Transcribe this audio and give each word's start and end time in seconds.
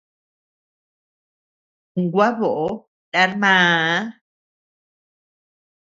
Gua 2.11 2.27
boʼö 2.37 2.67
nar 3.13 3.31
maa. 3.41 3.99